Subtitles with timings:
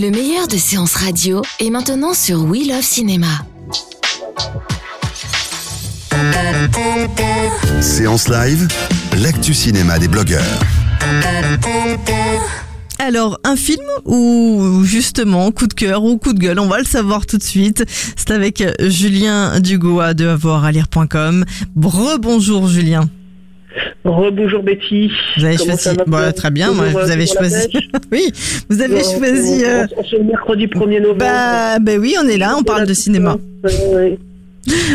[0.00, 3.26] Le meilleur de séances radio est maintenant sur We Love Cinéma.
[7.82, 8.66] Séance live,
[9.18, 10.60] l'actu cinéma des blogueurs.
[12.98, 16.86] Alors, un film ou justement coup de cœur ou coup de gueule, on va le
[16.86, 17.84] savoir tout de suite.
[18.16, 21.44] C'est avec Julien Dugois de avoiralire.com.
[21.76, 23.10] Rebonjour Julien.
[24.04, 25.10] Rebonjour Betty.
[25.36, 27.68] Vous avez Comment choisi toi Très bien, moi, euh, vous avez toujours la choisi.
[28.12, 28.32] oui,
[28.70, 29.62] vous avez On- choisi.
[29.64, 31.18] on- euh, on- on se mercredi 1er novembre.
[31.18, 33.36] Bah, bah oui, on est là, on parle de cinéma.
[33.92, 34.18] Ouais.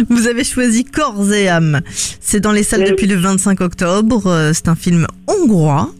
[0.09, 1.81] Vous avez choisi Corps et âme.
[2.20, 2.89] C'est dans les salles Oui.
[2.92, 4.23] depuis le 25 octobre.
[4.28, 5.92] Euh, C'est un film hongrois.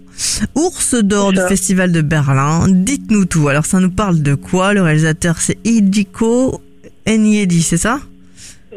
[0.56, 1.40] Ours d'or du.
[1.48, 2.66] Festival de Berlin.
[2.70, 3.50] Dites-nous tout.
[3.50, 4.74] Alors, ça nous parle de quoi?
[4.74, 6.62] Le réalisateur, c'est Idiko
[7.08, 8.00] Enyedi, c'est ça?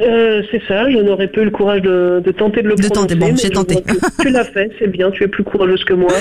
[0.01, 2.89] Euh, c'est ça, je n'aurais pas eu le courage de, de tenter de le De
[2.89, 3.77] tenter, bon, j'ai tenté.
[4.21, 6.13] Tu l'as fait, c'est bien, tu es plus courageuse que moi.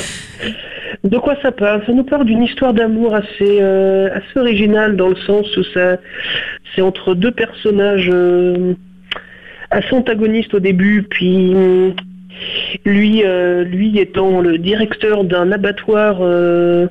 [1.04, 1.86] De quoi ça parle?
[1.86, 5.98] Ça nous parle d'une histoire d'amour assez, euh, assez originale dans le sens où ça,
[6.76, 8.74] c'est entre deux personnages euh,
[9.70, 11.54] assez antagonistes au début, puis
[12.86, 16.88] lui, euh, lui étant le directeur d'un abattoir, euh,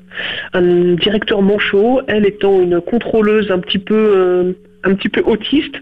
[0.53, 4.53] un directeur manchot, elle étant une contrôleuse un petit peu, euh,
[4.85, 5.77] un petit peu autiste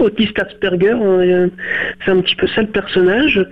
[0.00, 1.48] autiste Asperger, hein,
[2.04, 3.44] c'est un petit peu ça le personnage,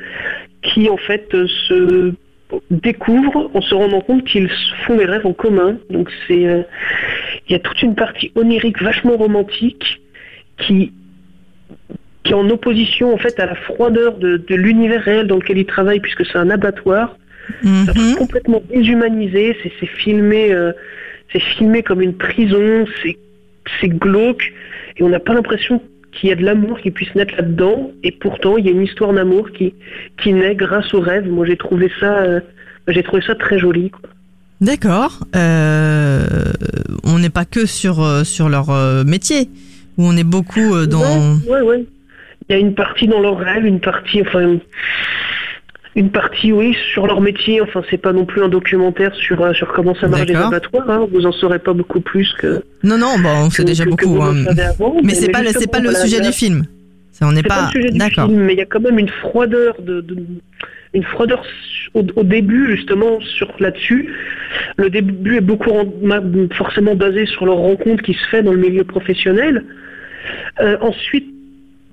[0.62, 2.12] qui en fait euh, se
[2.70, 4.50] découvre en se rendant compte qu'ils
[4.86, 5.78] font des rêves en commun.
[5.90, 6.62] Donc c'est, euh,
[7.48, 10.00] il y a toute une partie onirique vachement romantique
[10.58, 10.92] qui
[12.24, 15.58] qui est en opposition en fait à la froideur de, de l'univers réel dans lequel
[15.58, 17.16] il travaille puisque c'est un abattoir.
[17.62, 18.16] Truc Mhm.
[18.16, 20.72] complètement déshumanisé, c'est filmé, euh,
[21.32, 22.84] c'est filmé comme une prison,
[23.80, 24.52] c'est glauque
[24.96, 25.80] et on n'a pas l'impression
[26.18, 28.82] qu'il y a de l'amour qui puisse naître là-dedans et pourtant il y a une
[28.82, 29.74] histoire d'amour qui
[30.22, 31.28] qui naît grâce au rêve.
[31.28, 32.40] Moi j'ai trouvé ça, euh,
[32.88, 33.90] j'ai trouvé ça très joli.
[33.90, 34.10] quoi.
[34.60, 35.20] D'accord.
[35.36, 36.24] Euh,
[37.04, 38.70] on n'est pas que sur, euh, sur leur
[39.04, 39.48] métier,
[39.96, 41.36] où on est beaucoup dans...
[41.46, 41.84] Ouais, ouais, ouais.
[42.48, 44.58] Il y a une partie dans leur rêve, une partie, enfin,
[45.98, 47.60] une partie, oui, sur leur métier.
[47.60, 50.88] Enfin, c'est pas non plus un documentaire sur, euh, sur comment ça marche les abattoirs.
[50.88, 51.06] Hein.
[51.12, 52.62] Vous en saurez pas beaucoup plus que.
[52.84, 54.22] Non, non, bon, on sait que- déjà que- beaucoup.
[54.22, 54.44] hein.
[54.58, 56.64] avant, Mais c'est pas, c'est pas le sujet du film.
[57.12, 57.64] Ça, on n'est C'est pas, pas...
[57.66, 58.28] le sujet du D'accord.
[58.28, 60.16] film, mais il y a quand même une froideur de, de-
[60.94, 61.42] une froideur
[61.94, 64.12] au, au début justement sur là-dessus.
[64.76, 65.70] Le début est beaucoup
[66.52, 69.64] forcément basé sur leur rencontre qui se fait dans le milieu professionnel.
[70.60, 71.26] Euh, ensuite,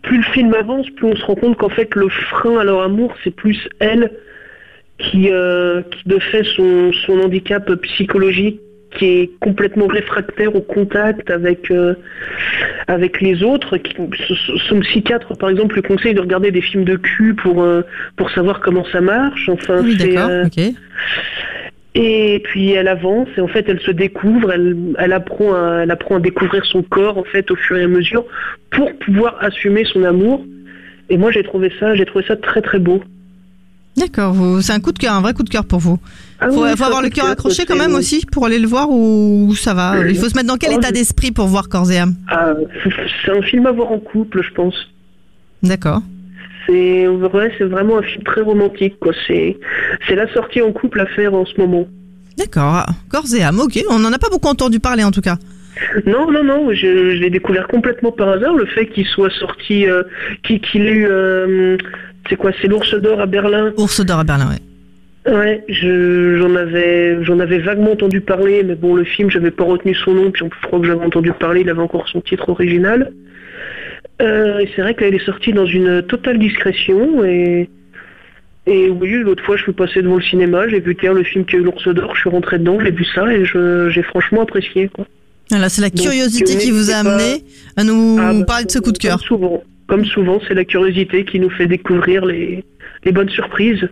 [0.06, 2.82] plus le film avance, plus on se rend compte qu'en fait le frein à leur
[2.82, 4.12] amour, c'est plus elle
[4.98, 8.60] qui, euh, qui de fait son, son handicap psychologique
[8.98, 11.96] qui est complètement réfractaire au contact avec euh,
[12.88, 13.76] avec les autres.
[13.76, 13.94] Qui,
[14.70, 17.82] son- psychiatre, par exemple, lui conseille de regarder des films de cul pour euh,
[18.16, 19.50] pour savoir comment ça marche.
[19.50, 20.64] Enfin, Oui, c'est, d'accord, ok.
[21.98, 25.92] Et puis elle avance et en fait elle se découvre, elle, elle apprend à, elle
[25.92, 28.26] apprend à découvrir son corps en fait au fur et à mesure
[28.70, 30.46] pour pouvoir assumer son amour.
[31.10, 33.02] Et moi j'ai trouvé ça, j'ai trouvé ça très très beau.
[33.98, 35.98] D'accord, vous- c'est un coup de cœur, un vrai coup de cœur pour vous.
[36.42, 38.68] Ah Faut, oui, faut ça, avoir le cœur accroché quand même aussi pour aller le
[38.68, 41.70] voir ou ça va Il faut se mettre dans quel Oh, état d'esprit pour voir
[41.70, 42.16] Corps et âme?
[42.28, 42.54] Ah,
[43.24, 44.76] c'est un film à voir en couple, je pense.
[45.64, 46.02] D'accord.
[46.68, 49.14] C'est vrai, c'est vraiment un film très romantique quoi.
[49.28, 49.58] C'est
[50.08, 51.88] c'est la sortie en couple à faire en ce moment.
[52.38, 53.80] D'accord, Corps et âme, ok.
[53.90, 55.38] On n'en a pas beaucoup entendu parler en tout cas.
[56.06, 56.76] Non, non, non, je,
[57.16, 60.04] je l'ai découvert complètement par hasard, le fait qu'il soit sorti, euh,
[60.44, 61.78] qu'il qu'il ait eu, euh,
[62.30, 63.74] c'est quoi, c'est l'ours d'or à Berlin.
[63.78, 65.34] Ours d'or à Berlin, ouais.
[65.34, 69.64] Ouais, je, j'en avais, j'en avais vaguement entendu parler, mais bon, le film, j'avais pas
[69.64, 72.50] retenu son nom, puis je crois que j'avais entendu parler, il avait encore son titre
[72.50, 73.12] original.
[74.22, 77.70] Euh, c'est vrai qu'elle est sortie dans une totale discrétion, et,
[78.68, 81.46] et oui, l'autre fois, je suis passé devant le cinéma, j'ai vu tiens, le film
[81.46, 84.42] qui a eu l'ours d'or, je suis rentré dedans, j'ai vu ça, et j'ai franchement
[84.42, 85.06] apprécié, quoi.
[85.52, 87.44] Voilà, c'est la Donc, curiosité qui vous a pas- amené
[87.78, 89.18] à nous Ah, bah, parler de ce coup de cœur.
[89.20, 92.64] Comme souvent, comme souvent, c'est la curiosité qui nous fait découvrir les,
[93.04, 93.88] les bonnes surprises.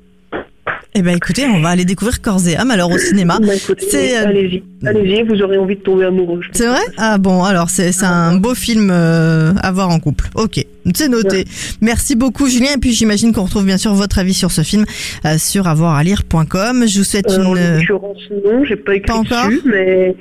[0.96, 3.40] Eh ben écoutez, on va aller découvrir Corps et âme alors au cinéma.
[3.42, 6.42] Bah, écoutez, c'est, euh, Allez-y, allez-y, vous aurez envie de tomber amoureux.
[6.52, 6.82] C'est vrai?
[6.98, 10.30] Ah bon, alors c'est c'est un beau film euh, à voir en couple.
[10.36, 10.64] Ok.
[10.96, 11.46] C'est noté.
[11.82, 14.86] Merci beaucoup Julien et puis j'imagine qu'on retrouve bien sûr votre avis sur ce film
[15.26, 16.86] euh, sur avoiralire.com.
[16.88, 20.16] Je vous souhaite Euh, une l'occurrence, non, j'ai pas écrit Pas encore dessus, mais,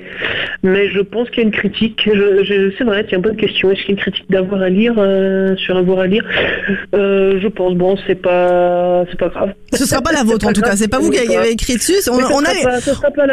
[0.63, 2.01] mais je pense qu'il y a une critique.
[2.05, 3.71] Je, je- c'est vrai, tiens, bonne question.
[3.71, 6.23] Est-ce qu'il y a une critique d'avoir à lire euh, sur avoir à lire?
[6.95, 7.73] Euh, Je pense.
[7.75, 9.53] Bon, c'est pas, c'est pas grave.
[9.73, 11.93] Ce sera pas la vôtre en tout cas, c'est pas vous qui avez écrit dessus,
[12.09, 12.71] on, on a sera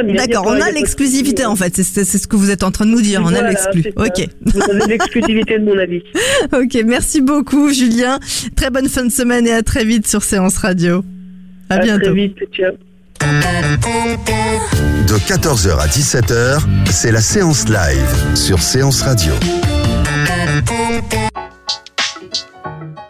[0.03, 0.15] les-.
[0.15, 3.01] D'accord, on a l'exclusivité en fait, c'est ce que vous êtes en train de nous
[3.03, 3.85] dire, on a l'exclu.
[3.97, 4.27] Ok.
[4.47, 6.03] Vous avez l'exclusivité de mon avis.
[6.53, 6.83] Ok,
[7.21, 8.19] merci beaucoup Julien.
[8.57, 11.05] Très bonne fin de semaine et à très vite sur Séance Radio.
[11.69, 12.05] À, À bientôt.
[12.07, 12.37] très vite.
[12.53, 12.73] Ciao.
[13.21, 19.33] De 14h à 17h, c'est la séance live sur Séance Radio.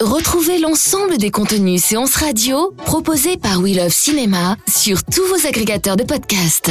[0.01, 5.97] Retrouvez l'ensemble des contenus séances radio proposés par We Love Cinéma sur tous vos agrégateurs
[5.97, 6.71] de podcasts.